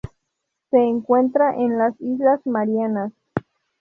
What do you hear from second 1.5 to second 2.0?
en las